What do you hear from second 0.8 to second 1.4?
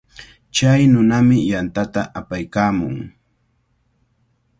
nunami